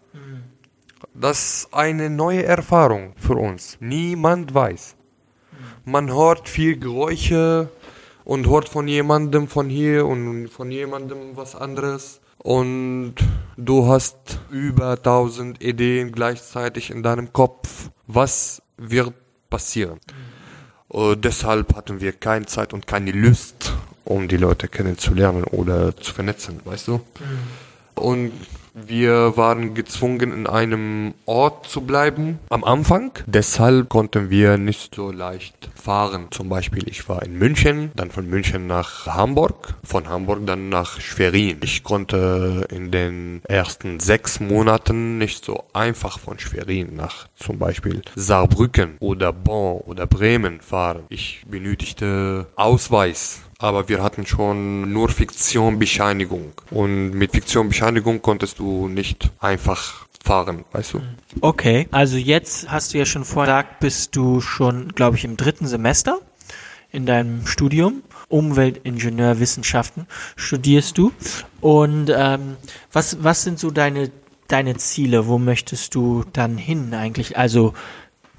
Das 1.13 1.63
ist 1.63 1.73
eine 1.73 2.09
neue 2.09 2.43
Erfahrung 2.43 3.13
für 3.17 3.35
uns. 3.35 3.77
Niemand 3.79 4.53
weiß. 4.53 4.95
man 5.85 6.13
hört 6.13 6.47
viel 6.47 6.77
Geräusche 6.79 7.69
und 8.25 8.49
hört 8.49 8.69
von 8.69 8.87
jemandem 8.87 9.47
von 9.47 9.69
hier 9.69 10.05
und 10.05 10.47
von 10.49 10.71
jemandem 10.71 11.35
was 11.35 11.55
anderes. 11.55 12.21
Und 12.37 13.15
du 13.57 13.87
hast 13.87 14.39
über 14.49 14.91
1000 14.91 15.63
Ideen 15.63 16.11
gleichzeitig 16.11 16.89
in 16.89 17.03
deinem 17.03 17.31
Kopf. 17.31 17.89
Was 18.07 18.61
wird 18.77 19.13
passieren? 19.49 19.99
Und 20.89 21.25
deshalb 21.25 21.75
hatten 21.75 22.01
wir 22.01 22.11
keine 22.13 22.45
Zeit 22.45 22.73
und 22.73 22.85
keine 22.85 23.11
Lust, 23.11 23.73
um 24.03 24.27
die 24.27 24.37
Leute 24.37 24.67
kennenzulernen 24.67 25.43
oder 25.45 25.95
zu 25.95 26.13
vernetzen, 26.13 26.59
weißt 26.65 26.87
du? 26.89 27.01
Und 27.95 28.31
wir 28.73 29.37
waren 29.37 29.73
gezwungen, 29.73 30.31
in 30.31 30.47
einem 30.47 31.13
Ort 31.25 31.67
zu 31.67 31.81
bleiben 31.81 32.39
am 32.49 32.63
Anfang. 32.63 33.11
Deshalb 33.27 33.89
konnten 33.89 34.29
wir 34.29 34.57
nicht 34.57 34.95
so 34.95 35.11
leicht 35.11 35.69
fahren. 35.75 36.27
Zum 36.31 36.49
Beispiel, 36.49 36.87
ich 36.87 37.07
war 37.07 37.21
in 37.23 37.37
München, 37.37 37.91
dann 37.95 38.09
von 38.09 38.27
München 38.27 38.67
nach 38.67 39.05
Hamburg, 39.05 39.75
von 39.83 40.09
Hamburg 40.09 40.45
dann 40.45 40.69
nach 40.69 40.99
Schwerin. 40.99 41.57
Ich 41.63 41.83
konnte 41.83 42.65
in 42.71 42.91
den 42.91 43.41
ersten 43.47 43.99
sechs 43.99 44.39
Monaten 44.39 45.17
nicht 45.17 45.45
so 45.45 45.65
einfach 45.73 46.17
von 46.19 46.39
Schwerin 46.39 46.95
nach 46.95 47.27
zum 47.35 47.59
Beispiel 47.59 48.01
Saarbrücken 48.15 48.97
oder 48.99 49.31
Bonn 49.31 49.81
oder 49.81 50.07
Bremen 50.07 50.61
fahren. 50.61 51.03
Ich 51.09 51.43
benötigte 51.47 52.47
Ausweis 52.55 53.41
aber 53.59 53.89
wir 53.89 54.03
hatten 54.03 54.25
schon 54.25 54.91
nur 54.91 55.09
Fiktionbescheinigung. 55.09 56.53
Und 56.71 57.11
mit 57.11 57.31
Fiktionbescheinigung 57.31 58.21
konntest 58.21 58.59
du 58.59 58.87
nicht 58.87 59.31
einfach 59.39 60.05
fahren, 60.23 60.63
weißt 60.71 60.93
du? 60.93 61.01
Okay, 61.41 61.87
also 61.91 62.17
jetzt 62.17 62.69
hast 62.71 62.93
du 62.93 62.97
ja 62.97 63.05
schon 63.05 63.25
vorher 63.25 63.63
gesagt, 63.63 63.79
bist 63.79 64.15
du 64.15 64.41
schon, 64.41 64.89
glaube 64.89 65.17
ich, 65.17 65.25
im 65.25 65.37
dritten 65.37 65.67
Semester 65.67 66.19
in 66.91 67.05
deinem 67.05 67.45
Studium. 67.45 68.03
Umweltingenieurwissenschaften 68.29 70.07
studierst 70.35 70.97
du. 70.97 71.11
Und 71.61 72.11
ähm, 72.15 72.55
was, 72.91 73.23
was 73.23 73.43
sind 73.43 73.59
so 73.59 73.69
deine, 73.69 74.11
deine 74.47 74.77
Ziele? 74.77 75.27
Wo 75.27 75.37
möchtest 75.37 75.93
du 75.93 76.23
dann 76.33 76.57
hin 76.57 76.93
eigentlich? 76.93 77.37
Also 77.37 77.73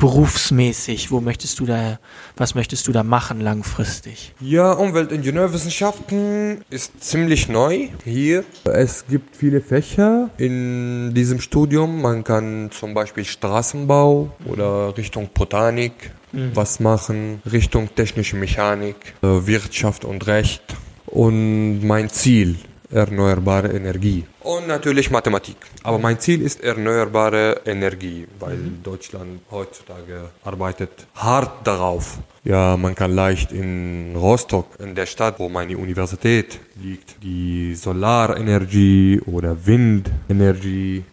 berufsmäßig? 0.05 1.11
Wo 1.11 1.23
möchtest 1.23 1.61
du 1.61 1.65
da, 1.65 1.99
was 2.37 2.55
möchtest 2.55 2.87
du 2.87 2.93
da 2.93 3.03
machen 3.03 3.41
langfristig? 3.41 4.35
Ja, 4.39 4.73
Umweltingenieurwissenschaften 4.73 6.63
ist 6.69 7.03
ziemlich 7.03 7.49
neu 7.49 7.89
hier. 8.05 8.45
Es 8.65 9.07
gibt 9.07 9.35
viele 9.35 9.63
Fächer 9.63 10.29
in 10.37 11.15
diesem 11.15 11.41
Studium. 11.41 12.03
Man 12.03 12.23
kann 12.23 12.71
zum 12.71 12.93
Beispiel 12.93 13.25
Straßenbau 13.25 14.31
oder 14.45 14.95
Richtung 14.95 15.31
Botanik 15.33 16.11
mhm. 16.33 16.51
was 16.53 16.81
machen, 16.81 17.41
Richtung 17.51 17.89
technische 17.95 18.37
Mechanik, 18.37 18.97
äh, 19.23 19.27
Wirtschaft 19.27 20.05
und 20.05 20.27
Recht. 20.27 20.63
Und 21.07 21.81
mein 21.83 22.11
Ziel 22.11 22.57
erneuerbare 22.95 23.69
Energie. 23.69 24.25
Und 24.41 24.69
natürlich 24.69 25.11
Mathematik. 25.11 25.57
Aber 25.83 25.99
mein 25.99 26.21
Ziel 26.21 26.41
ist 26.43 26.63
erneuerbare 26.63 27.63
Energie, 27.67 28.27
weil 28.39 28.59
Deutschland 28.83 29.41
heutzutage 29.51 30.31
arbeitet 30.45 31.07
hart 31.15 31.67
darauf. 31.67 32.19
Ja, 32.45 32.77
man 32.77 32.95
kann 32.95 33.15
leicht 33.15 33.53
in 33.53 34.15
Rostock, 34.17 34.67
in 34.79 34.95
der 34.95 35.07
Stadt, 35.07 35.39
wo 35.39 35.49
meine 35.49 35.77
Universität 35.77 36.61
liegt, 36.81 37.23
die 37.23 37.75
Solarenergie 37.75 39.21
oder 39.27 39.67
Windenergie, 39.67 41.05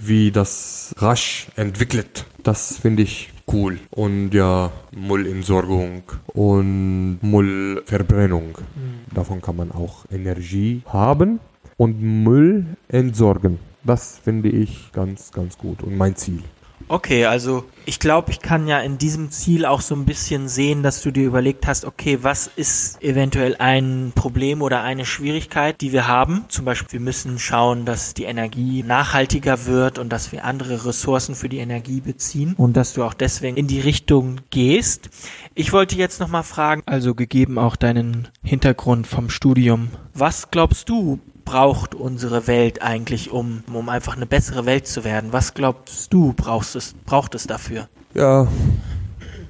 wie 0.00 0.32
das 0.32 0.92
rasch 0.98 1.46
entwickelt. 1.56 2.26
Das 2.42 2.78
finde 2.78 3.04
ich 3.04 3.31
cool. 3.52 3.78
Und 3.90 4.32
ja, 4.32 4.70
Müllentsorgung 4.92 6.02
und 6.26 7.18
Müllverbrennung. 7.22 8.58
Mhm. 8.74 9.14
Davon 9.14 9.40
kann 9.40 9.56
man 9.56 9.72
auch 9.72 10.04
Energie 10.10 10.82
haben 10.86 11.40
und 11.76 12.00
Müll 12.00 12.66
entsorgen. 12.88 13.58
Das 13.84 14.18
finde 14.18 14.48
ich 14.48 14.92
ganz, 14.92 15.32
ganz 15.32 15.58
gut 15.58 15.82
und 15.82 15.96
mein 15.96 16.16
Ziel. 16.16 16.42
Okay, 16.88 17.26
also 17.26 17.64
ich 17.84 17.98
glaube, 17.98 18.30
ich 18.30 18.40
kann 18.40 18.66
ja 18.68 18.78
in 18.80 18.98
diesem 18.98 19.30
Ziel 19.30 19.64
auch 19.64 19.80
so 19.80 19.94
ein 19.94 20.04
bisschen 20.04 20.48
sehen, 20.48 20.82
dass 20.82 21.02
du 21.02 21.10
dir 21.10 21.24
überlegt 21.24 21.66
hast, 21.66 21.84
okay, 21.84 22.18
was 22.22 22.50
ist 22.54 23.02
eventuell 23.02 23.56
ein 23.58 24.12
Problem 24.14 24.62
oder 24.62 24.82
eine 24.82 25.04
Schwierigkeit, 25.04 25.80
die 25.80 25.92
wir 25.92 26.06
haben? 26.06 26.44
Zum 26.48 26.64
Beispiel, 26.64 26.92
wir 26.92 27.00
müssen 27.00 27.38
schauen, 27.38 27.84
dass 27.84 28.14
die 28.14 28.24
Energie 28.24 28.82
nachhaltiger 28.82 29.66
wird 29.66 29.98
und 29.98 30.10
dass 30.10 30.32
wir 30.32 30.44
andere 30.44 30.86
Ressourcen 30.86 31.34
für 31.34 31.48
die 31.48 31.58
Energie 31.58 32.00
beziehen 32.00 32.54
und 32.56 32.76
dass 32.76 32.92
du 32.92 33.02
auch 33.04 33.14
deswegen 33.14 33.56
in 33.56 33.66
die 33.66 33.80
Richtung 33.80 34.40
gehst. 34.50 35.10
Ich 35.54 35.72
wollte 35.72 35.96
jetzt 35.96 36.20
nochmal 36.20 36.44
fragen, 36.44 36.82
also 36.86 37.14
gegeben 37.14 37.58
auch 37.58 37.76
deinen 37.76 38.28
Hintergrund 38.44 39.06
vom 39.06 39.30
Studium, 39.30 39.88
was 40.14 40.50
glaubst 40.50 40.88
du, 40.88 41.18
braucht 41.52 41.94
unsere 41.94 42.46
Welt 42.46 42.80
eigentlich, 42.80 43.30
um, 43.30 43.62
um 43.70 43.90
einfach 43.90 44.16
eine 44.16 44.24
bessere 44.24 44.64
Welt 44.64 44.86
zu 44.86 45.04
werden? 45.04 45.34
Was 45.34 45.52
glaubst 45.52 46.10
du, 46.10 46.32
brauchst 46.32 46.76
es, 46.76 46.94
braucht 47.04 47.34
es 47.34 47.46
dafür? 47.46 47.90
Ja, 48.14 48.48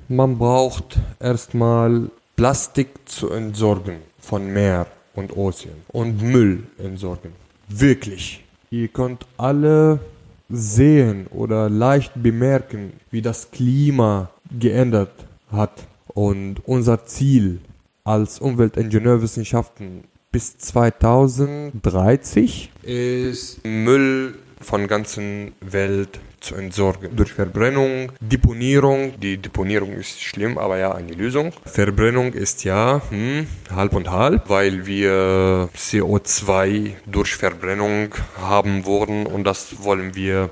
man 0.08 0.36
braucht 0.36 0.98
erstmal 1.20 2.10
Plastik 2.34 2.88
zu 3.04 3.30
entsorgen 3.30 3.98
von 4.18 4.52
Meer 4.52 4.88
und 5.14 5.36
Ozean 5.36 5.76
und 5.92 6.20
Müll 6.20 6.64
entsorgen. 6.76 7.30
Wirklich. 7.68 8.42
Ihr 8.72 8.88
könnt 8.88 9.24
alle 9.36 10.00
sehen 10.48 11.28
oder 11.28 11.70
leicht 11.70 12.20
bemerken, 12.20 12.94
wie 13.12 13.22
das 13.22 13.52
Klima 13.52 14.28
geändert 14.50 15.12
hat. 15.52 15.84
Und 16.08 16.56
unser 16.66 17.06
Ziel 17.06 17.60
als 18.02 18.40
Umweltingenieurwissenschaften 18.40 20.02
bis 20.32 20.56
2030 20.56 22.72
ist 22.82 23.64
Müll 23.64 24.34
von 24.60 24.88
ganzen 24.88 25.52
Welt 25.60 26.18
zu 26.40 26.56
entsorgen. 26.56 27.14
Durch 27.14 27.32
Verbrennung, 27.32 28.10
Deponierung. 28.20 29.20
Die 29.20 29.38
Deponierung 29.38 29.92
ist 29.92 30.20
schlimm, 30.20 30.58
aber 30.58 30.78
ja, 30.78 30.92
eine 30.92 31.12
Lösung. 31.12 31.52
Verbrennung 31.64 32.32
ist 32.32 32.64
ja 32.64 33.00
hm, 33.10 33.46
halb 33.74 33.92
und 33.92 34.10
halb, 34.10 34.48
weil 34.48 34.86
wir 34.86 35.68
CO2 35.76 36.94
durch 37.06 37.36
Verbrennung 37.36 38.14
haben 38.40 38.86
wollen 38.86 39.26
und 39.26 39.44
das 39.44 39.84
wollen 39.84 40.14
wir 40.14 40.48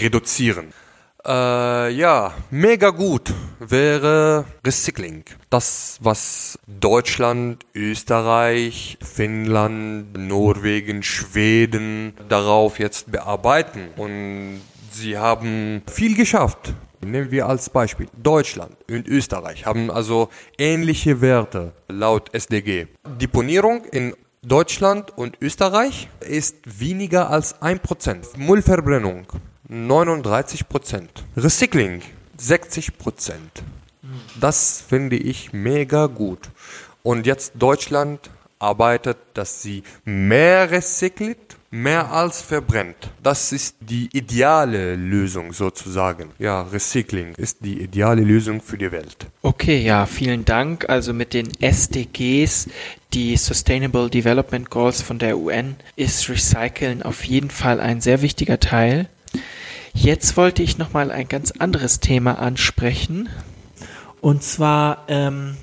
reduzieren. 0.00 0.72
Äh, 1.26 1.90
ja, 1.90 2.34
mega 2.50 2.90
gut 2.90 3.32
wäre 3.58 4.44
Recycling. 4.66 5.24
Das, 5.48 5.98
was 6.02 6.58
Deutschland, 6.66 7.64
Österreich, 7.74 8.98
Finnland, 9.02 10.18
Norwegen, 10.18 11.02
Schweden 11.02 12.12
darauf 12.28 12.78
jetzt 12.78 13.10
bearbeiten. 13.10 13.88
Und 13.96 14.60
sie 14.90 15.16
haben 15.16 15.82
viel 15.90 16.14
geschafft. 16.14 16.74
Nehmen 17.00 17.30
wir 17.30 17.46
als 17.46 17.70
Beispiel 17.70 18.08
Deutschland 18.22 18.76
und 18.90 19.06
Österreich 19.08 19.66
haben 19.66 19.90
also 19.90 20.28
ähnliche 20.58 21.20
Werte 21.20 21.72
laut 21.88 22.34
SDG. 22.34 22.86
Deponierung 23.20 23.84
in 23.84 24.14
Deutschland 24.42 25.16
und 25.16 25.36
Österreich 25.40 26.08
ist 26.20 26.56
weniger 26.80 27.30
als 27.30 27.60
1%. 27.60 28.38
Müllverbrennung 28.38 29.26
39 29.68 30.68
Prozent. 30.68 31.24
Recycling 31.36 32.02
60 32.36 32.98
Prozent. 32.98 33.62
Das 34.38 34.84
finde 34.86 35.16
ich 35.16 35.52
mega 35.52 36.06
gut. 36.06 36.50
Und 37.02 37.26
jetzt 37.26 37.52
Deutschland 37.56 38.30
arbeitet, 38.58 39.16
dass 39.32 39.62
sie 39.62 39.82
mehr 40.04 40.70
recycelt, 40.70 41.38
mehr 41.70 42.12
als 42.12 42.42
verbrennt. 42.42 43.10
Das 43.22 43.52
ist 43.52 43.76
die 43.80 44.08
ideale 44.12 44.96
Lösung 44.96 45.52
sozusagen. 45.52 46.30
Ja, 46.38 46.62
Recycling 46.62 47.34
ist 47.36 47.64
die 47.64 47.80
ideale 47.80 48.22
Lösung 48.22 48.60
für 48.60 48.78
die 48.78 48.92
Welt. 48.92 49.26
Okay, 49.42 49.82
ja, 49.82 50.06
vielen 50.06 50.44
Dank. 50.44 50.88
Also 50.88 51.12
mit 51.14 51.34
den 51.34 51.48
SDGs, 51.60 52.68
die 53.12 53.36
Sustainable 53.36 54.10
Development 54.10 54.68
Goals 54.68 55.02
von 55.02 55.18
der 55.18 55.38
UN, 55.38 55.76
ist 55.96 56.28
Recyceln 56.28 57.02
auf 57.02 57.24
jeden 57.24 57.50
Fall 57.50 57.80
ein 57.80 58.00
sehr 58.00 58.22
wichtiger 58.22 58.60
Teil. 58.60 59.08
Jetzt 59.94 60.36
wollte 60.36 60.62
ich 60.62 60.76
nochmal 60.76 61.10
ein 61.10 61.28
ganz 61.28 61.52
anderes 61.52 62.00
Thema 62.00 62.38
ansprechen. 62.38 63.28
Und 64.20 64.42
zwar, 64.42 65.04
ähm, 65.08 65.56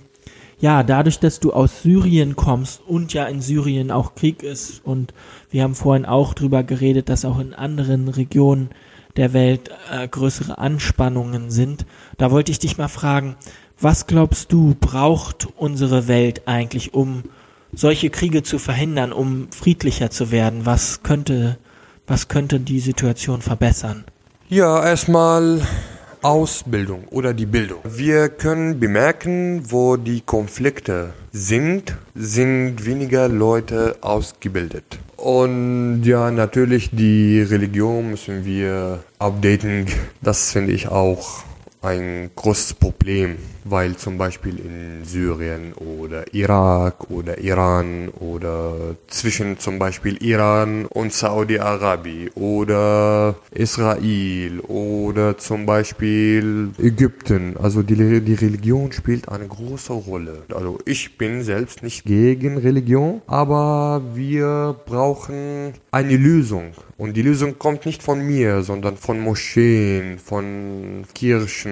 ja, 0.60 0.84
dadurch, 0.84 1.20
dass 1.20 1.40
du 1.40 1.52
aus 1.54 1.84
Syrien 1.84 2.36
kommst 2.36 2.82
und 2.88 3.14
ja 3.14 3.26
in 3.26 3.42
Syrien 3.42 3.92
auch 3.92 4.16
Krieg 4.16 4.42
ist 4.42 4.84
und 4.86 5.14
wir 5.52 5.64
haben 5.64 5.76
vorhin 5.76 6.06
auch 6.06 6.34
drüber 6.34 6.64
geredet, 6.64 7.10
dass 7.10 7.26
auch 7.26 7.40
in 7.40 7.54
anderen 7.54 8.08
Regionen 8.08 8.70
der 9.18 9.34
Welt 9.34 9.70
äh, 9.92 10.08
größere 10.08 10.58
Anspannungen 10.58 11.52
sind. 11.52 11.86
Da 12.18 12.32
wollte 12.32 12.52
ich 12.52 12.60
dich 12.60 12.78
mal 12.78 12.88
fragen, 12.88 13.36
was 13.80 14.08
glaubst 14.08 14.52
du, 14.54 14.76
braucht 14.80 15.50
unsere 15.58 16.08
Welt 16.08 16.48
eigentlich, 16.48 16.94
um 16.94 17.24
solche 17.74 18.10
Kriege 18.10 18.44
zu 18.44 18.60
verhindern, 18.60 19.12
um 19.12 19.52
friedlicher 19.52 20.10
zu 20.10 20.32
werden? 20.32 20.66
Was 20.66 21.04
könnte, 21.04 21.58
was 22.08 22.28
könnte 22.28 22.60
die 22.60 22.80
Situation 22.80 23.42
verbessern? 23.42 24.06
Ja, 24.54 24.86
erstmal 24.86 25.62
Ausbildung 26.22 27.06
oder 27.10 27.34
die 27.34 27.46
Bildung. 27.46 27.80
Wir 27.86 28.28
können 28.28 28.82
bemerken, 28.82 29.64
wo 29.72 29.96
die 29.96 30.20
Konflikte 30.20 31.14
sind, 31.32 31.96
sind 32.16 32.86
weniger 32.86 33.30
Leute 33.30 33.96
ausgebildet. 34.02 35.00
Und 35.16 36.04
ja, 36.04 36.32
natürlich 36.32 36.90
die 36.92 37.42
Religion 37.42 38.10
müssen 38.10 38.44
wir 38.44 39.06
updaten. 39.20 39.86
Das 40.22 40.52
finde 40.52 40.74
ich 40.74 40.90
auch 40.90 41.46
ein 41.82 42.30
großes 42.36 42.76
Problem, 42.76 43.38
weil 43.64 43.96
zum 43.98 44.18
Beispiel 44.18 44.60
in 44.60 45.04
Syrien 45.04 45.74
oder 45.74 46.32
Irak 46.32 47.10
oder 47.10 47.40
Iran 47.40 48.10
oder 48.20 48.96
zwischen 49.08 49.58
zum 49.58 49.80
Beispiel 49.80 50.24
Iran 50.24 50.86
und 50.86 51.12
Saudi-Arabien 51.12 52.30
oder 52.36 53.36
Israel 53.50 54.60
oder 54.62 55.38
zum 55.40 55.66
Beispiel 55.66 56.70
Ägypten, 56.78 57.58
also 57.58 57.82
die, 57.82 58.22
die 58.22 58.36
Religion 58.36 58.92
spielt 58.92 59.28
eine 59.30 59.48
große 59.48 59.94
Rolle. 59.94 60.44
Also 60.54 60.78
ich 60.86 61.18
bin 61.18 61.44
selbst 61.44 61.82
nicht 61.82 62.06
gegen 62.06 62.58
Religion, 62.58 63.22
aber 63.26 64.04
wir 64.14 64.76
brauchen 64.86 65.74
eine 65.90 66.16
Lösung. 66.16 66.74
Und 66.98 67.18
die 67.18 67.24
Lösung 67.24 67.58
kommt 67.58 67.88
nicht 67.88 68.04
von 68.04 68.22
mir, 68.22 68.62
sondern 68.62 68.98
von 68.98 69.20
Moscheen, 69.20 70.20
von 70.20 71.04
Kirchen 71.16 71.71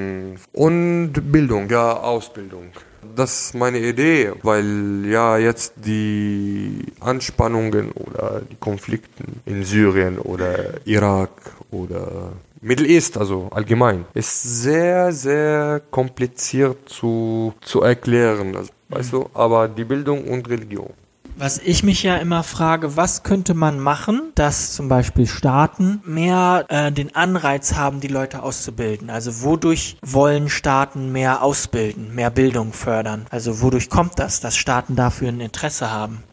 und 0.54 1.14
Bildung, 1.32 1.70
ja, 1.70 1.94
Ausbildung. 1.94 2.72
Das 3.16 3.46
ist 3.46 3.56
meine 3.56 3.80
Idee, 3.80 4.34
weil 4.44 5.06
ja 5.06 5.38
jetzt 5.38 5.74
die 5.78 6.86
Anspannungen 7.00 7.92
oder 7.92 8.42
die 8.50 8.58
Konflikte 8.58 9.24
in 9.46 9.64
Syrien 9.64 10.20
oder 10.20 10.86
Irak 10.86 11.32
oder 11.72 12.34
Middle 12.62 12.88
East, 12.88 13.18
also 13.18 13.48
allgemein, 13.52 14.06
ist 14.14 14.64
sehr, 14.64 15.14
sehr 15.14 15.82
kompliziert 15.92 16.90
zu, 16.90 17.54
zu 17.62 17.82
erklären, 17.82 18.56
also, 18.56 18.72
weißt 18.90 19.14
du, 19.14 19.30
aber 19.34 19.68
die 19.70 19.86
Bildung 19.86 20.26
und 20.26 20.50
Religion. 20.50 20.90
Was 21.42 21.58
ich 21.58 21.84
mich 21.84 22.04
ja 22.04 22.18
immer 22.18 22.44
frage, 22.44 22.98
was 22.98 23.24
könnte 23.24 23.54
man 23.54 23.80
machen, 23.80 24.34
dass 24.36 24.74
zum 24.74 24.90
Beispiel 24.90 25.26
Staaten 25.26 26.02
mehr 26.06 26.66
äh, 26.68 26.92
den 26.92 27.16
Anreiz 27.16 27.76
haben, 27.76 28.02
die 28.02 28.10
Leute 28.10 28.44
auszubilden? 28.44 29.10
Also 29.10 29.42
wodurch 29.42 29.96
wollen 30.02 30.50
Staaten 30.50 31.14
mehr 31.14 31.42
ausbilden, 31.42 32.14
mehr 32.14 32.30
Bildung 32.30 32.74
fördern? 32.74 33.26
Also 33.30 33.62
wodurch 33.62 33.90
kommt 33.90 34.20
das, 34.20 34.42
dass 34.42 34.58
Staaten 34.58 34.98
dafür 34.98 35.30
ein 35.30 35.40
Interesse 35.40 35.90
haben? 35.90 36.24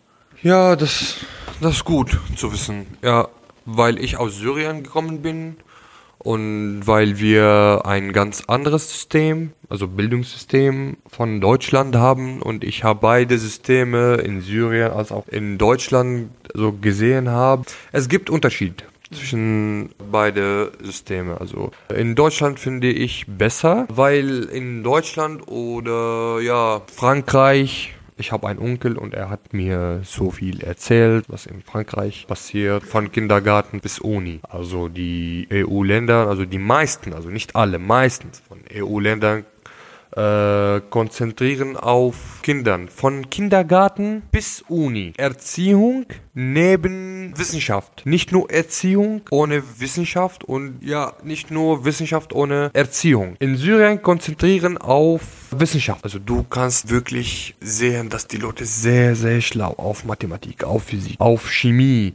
Ja, 0.42 0.74
das, 0.74 1.18
das 1.60 1.76
ist 1.76 1.84
gut 1.84 2.18
zu 2.34 2.52
wissen. 2.52 2.88
Ja, 3.00 3.28
weil 3.64 4.00
ich 4.00 4.16
aus 4.16 4.34
Syrien 4.34 4.82
gekommen 4.82 5.22
bin 5.22 5.56
und 6.26 6.82
weil 6.86 7.20
wir 7.20 7.82
ein 7.84 8.12
ganz 8.12 8.42
anderes 8.48 8.90
System, 8.90 9.52
also 9.68 9.86
Bildungssystem 9.86 10.96
von 11.06 11.40
Deutschland 11.40 11.94
haben 11.94 12.42
und 12.42 12.64
ich 12.64 12.82
habe 12.82 12.98
beide 13.00 13.38
Systeme 13.38 14.16
in 14.16 14.40
Syrien 14.40 14.90
als 14.90 15.12
auch 15.12 15.28
in 15.28 15.56
Deutschland 15.56 16.30
so 16.52 16.72
gesehen 16.72 17.28
habe. 17.28 17.62
Es 17.92 18.08
gibt 18.08 18.28
Unterschied 18.28 18.82
zwischen 19.12 19.90
beide 20.10 20.72
Systeme. 20.82 21.40
Also 21.40 21.70
in 21.94 22.16
Deutschland 22.16 22.58
finde 22.58 22.88
ich 22.88 23.26
besser, 23.28 23.86
weil 23.88 24.48
in 24.52 24.82
Deutschland 24.82 25.46
oder 25.46 26.40
ja 26.40 26.82
Frankreich 26.92 27.95
ich 28.18 28.32
habe 28.32 28.48
einen 28.48 28.58
Onkel 28.58 28.96
und 28.96 29.14
er 29.14 29.28
hat 29.28 29.52
mir 29.52 30.00
so 30.04 30.30
viel 30.30 30.62
erzählt, 30.62 31.26
was 31.28 31.46
in 31.46 31.62
Frankreich 31.62 32.26
passiert, 32.26 32.82
von 32.82 33.12
Kindergarten 33.12 33.80
bis 33.80 33.98
Uni. 33.98 34.40
Also 34.42 34.88
die 34.88 35.46
EU-Länder, 35.52 36.26
also 36.26 36.44
die 36.44 36.58
meisten, 36.58 37.12
also 37.12 37.28
nicht 37.28 37.54
alle, 37.56 37.78
meistens 37.78 38.40
von 38.40 38.60
EU-Ländern 38.74 39.44
äh, 40.14 40.80
konzentrieren 40.90 41.76
auf 41.76 42.40
Kindern. 42.42 42.88
Von 42.88 43.30
Kindergarten 43.30 44.22
bis 44.30 44.62
Uni. 44.68 45.12
Erziehung 45.16 46.06
neben 46.34 47.36
Wissenschaft. 47.36 48.02
Nicht 48.04 48.32
nur 48.32 48.50
Erziehung 48.50 49.22
ohne 49.30 49.62
Wissenschaft 49.80 50.44
und 50.44 50.78
ja, 50.82 51.14
nicht 51.22 51.50
nur 51.50 51.84
Wissenschaft 51.84 52.32
ohne 52.32 52.70
Erziehung. 52.72 53.36
In 53.38 53.56
Syrien 53.56 54.02
konzentrieren 54.02 54.78
auf 54.78 55.22
Wissenschaft. 55.50 56.04
Also 56.04 56.18
du 56.18 56.44
kannst 56.44 56.90
wirklich 56.90 57.54
sehen, 57.60 58.08
dass 58.08 58.26
die 58.26 58.36
Leute 58.36 58.64
sehr, 58.64 59.16
sehr 59.16 59.40
schlau 59.40 59.72
auf 59.76 60.04
Mathematik, 60.04 60.64
auf 60.64 60.84
Physik, 60.84 61.16
auf 61.20 61.50
Chemie. 61.50 62.14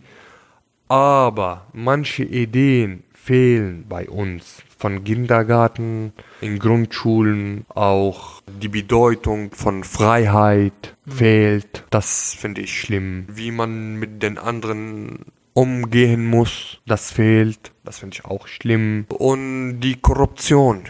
Aber 0.91 1.67
manche 1.71 2.25
Ideen 2.25 3.05
fehlen 3.13 3.85
bei 3.87 4.09
uns 4.09 4.61
von 4.77 5.05
Kindergarten, 5.05 6.11
in 6.41 6.59
Grundschulen 6.59 7.65
auch 7.69 8.41
die 8.61 8.67
Bedeutung 8.67 9.51
von 9.53 9.85
Freiheit 9.85 10.97
mhm. 11.05 11.11
fehlt. 11.11 11.85
Das 11.91 12.33
finde 12.33 12.59
ich 12.59 12.77
schlimm. 12.77 13.25
Wie 13.31 13.51
man 13.51 13.95
mit 13.99 14.21
den 14.21 14.37
anderen 14.37 15.19
umgehen 15.53 16.25
muss, 16.25 16.81
das 16.85 17.13
fehlt. 17.13 17.71
Das 17.85 17.99
finde 17.99 18.17
ich 18.17 18.25
auch 18.25 18.47
schlimm. 18.47 19.05
Und 19.07 19.79
die 19.79 19.95
Korruption 19.95 20.83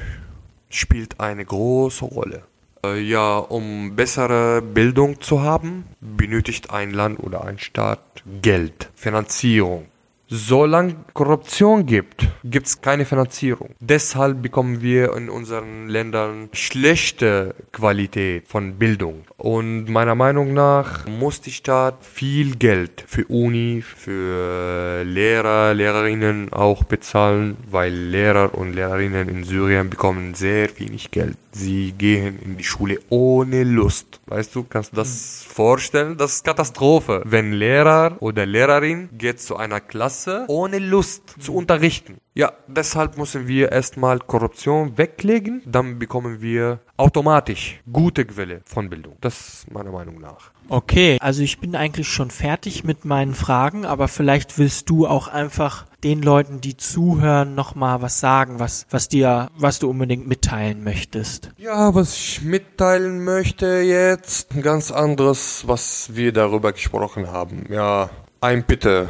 spielt 0.72 1.20
eine 1.20 1.46
große 1.46 2.06
Rolle. 2.06 2.42
Äh, 2.84 3.02
ja, 3.02 3.38
um 3.38 3.96
bessere 3.96 4.64
Bildung 4.64 5.22
zu 5.22 5.44
haben, 5.44 5.86
benötigt 6.00 6.72
ein 6.72 6.90
Land 6.90 7.20
oder 7.20 7.46
ein 7.46 7.60
Staat 7.60 8.24
Geld, 8.42 8.90
Finanzierung. 8.96 9.91
Solange 10.34 10.96
Korruption 11.14 11.86
gibt, 11.86 12.26
gibt 12.46 12.66
es 12.66 12.80
keine 12.80 13.04
Finanzierung. 13.04 13.76
Deshalb 13.82 14.42
bekommen 14.42 14.82
wir 14.82 15.14
in 15.18 15.30
unseren 15.30 15.90
Ländern 15.90 16.48
schlechte 16.54 17.54
Qualität 17.74 18.48
von 18.48 18.76
Bildung. 18.76 19.26
Und 19.36 19.90
meiner 19.90 20.16
Meinung 20.16 20.54
nach 20.54 21.06
muss 21.06 21.42
die 21.42 21.52
Staat 21.52 22.06
viel 22.06 22.56
Geld 22.56 23.04
für 23.08 23.26
Uni, 23.26 23.84
für 23.86 25.04
Lehrer, 25.04 25.74
Lehrerinnen 25.74 26.54
auch 26.54 26.86
bezahlen, 26.86 27.58
weil 27.70 27.92
Lehrer 27.92 28.56
und 28.56 28.72
Lehrerinnen 28.74 29.28
in 29.28 29.44
Syrien 29.44 29.90
bekommen 29.90 30.34
sehr 30.34 30.70
wenig 30.80 31.12
Geld. 31.12 31.36
Sie 31.52 31.92
gehen 31.92 32.40
in 32.42 32.56
die 32.56 32.64
Schule 32.64 33.00
ohne 33.10 33.66
Lust. 33.66 34.22
Weißt 34.28 34.56
du, 34.56 34.64
kannst 34.64 34.94
du 34.94 34.96
das 34.96 35.44
vorstellen? 35.46 36.16
Das 36.16 36.36
ist 36.36 36.46
Katastrophe. 36.46 37.22
Wenn 37.26 37.52
Lehrer 37.52 38.16
oder 38.22 38.46
Lehrerin 38.46 39.10
geht 39.18 39.42
zu 39.42 39.58
einer 39.58 39.82
Klasse 39.82 40.21
ohne 40.48 40.80
Lust 40.80 41.36
zu 41.40 41.54
unterrichten. 41.54 42.18
Ja, 42.34 42.54
deshalb 42.68 43.18
müssen 43.18 43.48
wir 43.48 43.72
erstmal 43.72 44.20
Korruption 44.20 44.98
weglegen, 44.98 45.62
dann 45.66 46.00
bekommen 46.00 46.42
wir 46.42 46.80
automatisch 46.96 47.82
gute 47.92 48.26
Quelle 48.26 48.62
von 48.64 48.90
Bildung. 48.90 49.18
Das 49.20 49.40
ist 49.40 49.72
meiner 49.72 49.92
Meinung 49.92 50.22
nach. 50.22 50.52
Okay, 50.70 51.18
also 51.20 51.42
ich 51.42 51.60
bin 51.60 51.76
eigentlich 51.76 52.08
schon 52.08 52.32
fertig 52.32 52.86
mit 52.86 53.04
meinen 53.04 53.34
Fragen, 53.34 53.86
aber 53.86 54.08
vielleicht 54.08 54.58
willst 54.58 54.90
du 54.90 55.08
auch 55.08 55.28
einfach 55.28 55.86
den 56.04 56.22
Leuten, 56.22 56.62
die 56.62 56.78
zuhören, 56.78 57.54
nochmal 57.54 58.02
was 58.02 58.20
sagen, 58.20 58.60
was, 58.60 58.86
was 58.90 59.10
dir, 59.10 59.50
was 59.58 59.80
du 59.80 59.90
unbedingt 59.90 60.28
mitteilen 60.28 60.84
möchtest. 60.84 61.52
Ja, 61.58 61.94
was 61.94 62.16
ich 62.16 62.42
mitteilen 62.42 63.24
möchte 63.24 63.82
jetzt, 63.82 64.50
ganz 64.62 64.92
anderes, 64.92 65.68
was 65.68 66.16
wir 66.16 66.32
darüber 66.32 66.72
gesprochen 66.72 67.28
haben. 67.28 67.66
Ja, 67.70 68.10
ein 68.40 68.64
Bitte, 68.64 69.10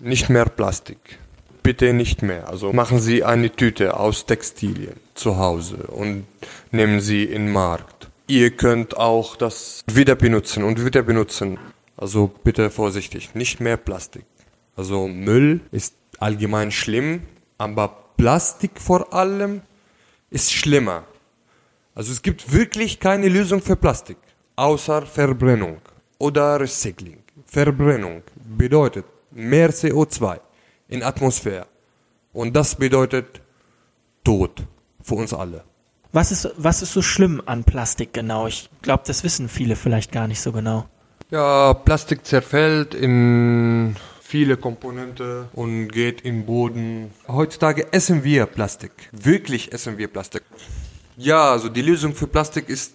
nicht 0.00 0.28
mehr 0.28 0.46
Plastik. 0.46 1.18
Bitte 1.62 1.92
nicht 1.92 2.22
mehr. 2.22 2.48
Also 2.48 2.72
machen 2.72 3.00
Sie 3.00 3.22
eine 3.22 3.50
Tüte 3.50 3.98
aus 3.98 4.26
Textilien 4.26 4.94
zu 5.14 5.36
Hause 5.36 5.76
und 5.88 6.24
nehmen 6.72 7.00
sie 7.00 7.24
in 7.24 7.46
den 7.46 7.52
Markt. 7.52 8.08
Ihr 8.26 8.50
könnt 8.50 8.96
auch 8.96 9.36
das 9.36 9.84
wieder 9.86 10.14
benutzen 10.14 10.64
und 10.64 10.84
wieder 10.84 11.02
benutzen. 11.02 11.58
Also 11.96 12.30
bitte 12.44 12.70
vorsichtig, 12.70 13.34
nicht 13.34 13.60
mehr 13.60 13.76
Plastik. 13.76 14.24
Also 14.76 15.06
Müll 15.08 15.60
ist 15.72 15.94
allgemein 16.18 16.70
schlimm, 16.70 17.22
aber 17.58 17.88
Plastik 18.16 18.80
vor 18.80 19.12
allem 19.12 19.60
ist 20.30 20.52
schlimmer. 20.52 21.04
Also 21.94 22.12
es 22.12 22.22
gibt 22.22 22.52
wirklich 22.52 23.00
keine 23.00 23.28
Lösung 23.28 23.60
für 23.60 23.76
Plastik, 23.76 24.16
außer 24.56 25.02
Verbrennung 25.02 25.78
oder 26.18 26.58
Recycling. 26.60 27.18
Verbrennung 27.46 28.22
bedeutet 28.36 29.04
mehr 29.30 29.72
CO2 29.72 30.40
in 30.88 31.02
Atmosphäre 31.02 31.66
und 32.32 32.54
das 32.54 32.74
bedeutet 32.74 33.40
Tod 34.24 34.62
für 35.02 35.14
uns 35.14 35.32
alle. 35.32 35.64
Was 36.12 36.32
ist, 36.32 36.50
was 36.56 36.82
ist 36.82 36.92
so 36.92 37.02
schlimm 37.02 37.40
an 37.46 37.64
Plastik 37.64 38.12
genau? 38.12 38.46
Ich 38.46 38.68
glaube, 38.82 39.04
das 39.06 39.22
wissen 39.22 39.48
viele 39.48 39.76
vielleicht 39.76 40.10
gar 40.10 40.26
nicht 40.26 40.40
so 40.40 40.50
genau. 40.50 40.86
Ja, 41.30 41.74
Plastik 41.74 42.26
zerfällt 42.26 42.94
in 42.94 43.94
viele 44.20 44.56
Komponenten 44.56 45.48
und 45.52 45.88
geht 45.88 46.22
in 46.22 46.40
den 46.40 46.46
Boden. 46.46 47.10
Heutzutage 47.28 47.92
essen 47.92 48.24
wir 48.24 48.46
Plastik. 48.46 48.92
Wirklich 49.12 49.72
essen 49.72 49.98
wir 49.98 50.08
Plastik. 50.08 50.42
Ja, 51.16 51.52
also 51.52 51.68
die 51.68 51.82
Lösung 51.82 52.14
für 52.14 52.26
Plastik 52.26 52.68
ist, 52.68 52.94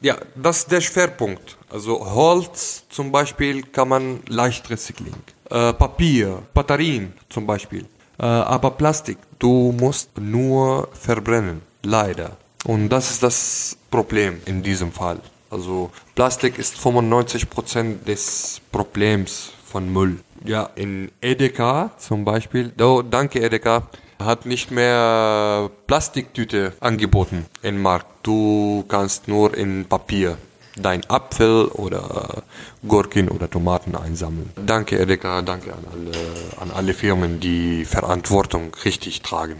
ja, 0.00 0.16
das 0.34 0.58
ist 0.58 0.70
der 0.70 0.80
Schwerpunkt. 0.80 1.58
Also 1.70 2.14
Holz 2.14 2.84
zum 2.88 3.12
Beispiel 3.12 3.62
kann 3.62 3.88
man 3.88 4.20
leicht 4.28 4.70
recyceln. 4.70 5.14
Äh, 5.54 5.72
Papier, 5.72 6.42
Batterien 6.52 7.12
zum 7.28 7.46
Beispiel. 7.46 7.86
Äh, 8.18 8.24
aber 8.24 8.72
Plastik, 8.72 9.18
du 9.38 9.72
musst 9.78 10.18
nur 10.18 10.88
verbrennen. 10.92 11.62
Leider. 11.84 12.36
Und 12.64 12.88
das 12.88 13.12
ist 13.12 13.22
das 13.22 13.76
Problem 13.88 14.40
in 14.46 14.64
diesem 14.64 14.90
Fall. 14.90 15.20
Also 15.50 15.92
Plastik 16.16 16.58
ist 16.58 16.74
95% 16.76 18.02
des 18.04 18.60
Problems 18.72 19.52
von 19.64 19.92
Müll. 19.92 20.18
Ja, 20.44 20.70
in 20.74 21.12
Edeka 21.20 21.92
zum 21.98 22.24
Beispiel, 22.24 22.72
oh, 22.80 23.02
danke 23.08 23.40
Edeka, 23.40 23.84
hat 24.18 24.46
nicht 24.46 24.72
mehr 24.72 25.70
Plastiktüte 25.86 26.72
angeboten 26.80 27.46
im 27.62 27.80
Markt. 27.80 28.06
Du 28.24 28.84
kannst 28.88 29.28
nur 29.28 29.56
in 29.56 29.84
Papier 29.84 30.36
dein 30.76 31.08
Apfel 31.08 31.66
oder 31.66 32.42
Gurken 32.86 33.28
oder 33.28 33.48
Tomaten 33.48 33.94
einsammeln. 33.94 34.50
Danke 34.66 34.98
Edeka, 34.98 35.42
danke 35.42 35.72
an 35.72 35.84
alle, 35.92 36.60
an 36.60 36.70
alle 36.70 36.94
Firmen, 36.94 37.40
die 37.40 37.84
Verantwortung 37.84 38.72
richtig 38.84 39.22
tragen. 39.22 39.56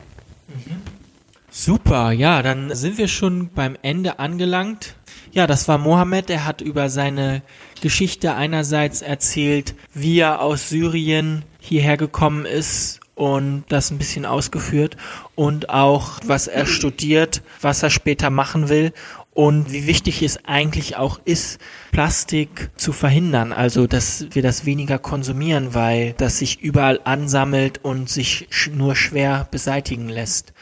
Super, 1.50 2.10
ja, 2.10 2.42
dann 2.42 2.74
sind 2.74 2.98
wir 2.98 3.08
schon 3.08 3.48
beim 3.54 3.76
Ende 3.82 4.18
angelangt. 4.18 4.96
Ja, 5.30 5.46
das 5.46 5.68
war 5.68 5.78
Mohammed, 5.78 6.30
er 6.30 6.44
hat 6.44 6.60
über 6.60 6.88
seine 6.88 7.42
Geschichte 7.80 8.34
einerseits 8.34 9.02
erzählt, 9.02 9.74
wie 9.92 10.18
er 10.18 10.40
aus 10.40 10.68
Syrien 10.68 11.44
hierher 11.60 11.96
gekommen 11.96 12.44
ist 12.44 13.00
und 13.14 13.64
das 13.68 13.90
ein 13.90 13.98
bisschen 13.98 14.26
ausgeführt 14.26 14.96
und 15.34 15.70
auch 15.70 16.18
was 16.26 16.48
er 16.48 16.66
studiert, 16.66 17.42
was 17.60 17.82
er 17.82 17.90
später 17.90 18.30
machen 18.30 18.68
will 18.68 18.92
und 19.34 19.72
wie 19.72 19.86
wichtig 19.86 20.22
es 20.22 20.44
eigentlich 20.44 20.96
auch 20.96 21.20
ist, 21.24 21.60
Plastik 21.92 22.70
zu 22.76 22.92
verhindern, 22.92 23.52
also 23.52 23.86
dass 23.86 24.26
wir 24.30 24.42
das 24.42 24.64
weniger 24.64 24.98
konsumieren, 24.98 25.74
weil 25.74 26.14
das 26.14 26.38
sich 26.38 26.62
überall 26.62 27.00
ansammelt 27.04 27.80
und 27.82 28.08
sich 28.08 28.48
nur 28.72 28.96
schwer 28.96 29.46
beseitigen 29.50 30.08
lässt. 30.08 30.52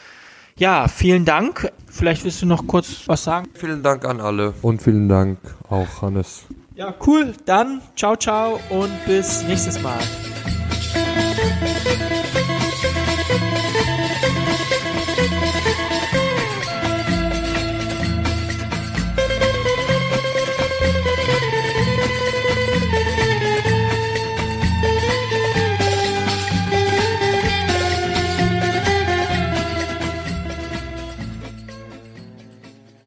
Ja, 0.55 0.87
vielen 0.87 1.25
Dank. 1.25 1.71
Vielleicht 1.87 2.23
willst 2.23 2.41
du 2.41 2.45
noch 2.45 2.67
kurz 2.67 3.03
was 3.07 3.23
sagen? 3.23 3.47
Vielen 3.53 3.81
Dank 3.81 4.05
an 4.05 4.19
alle 4.19 4.53
und 4.61 4.81
vielen 4.81 5.07
Dank 5.07 5.39
auch 5.69 6.01
Hannes. 6.01 6.43
Ja, 6.75 6.93
cool. 7.05 7.33
Dann 7.45 7.81
ciao, 7.95 8.15
ciao 8.15 8.59
und 8.69 8.91
bis 9.05 9.43
nächstes 9.43 9.81
Mal. 9.81 9.99